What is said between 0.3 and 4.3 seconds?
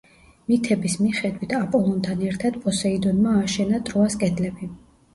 მითების მიხედვით აპოლონთან ერთად პოსეიდონმა ააშენა ტროას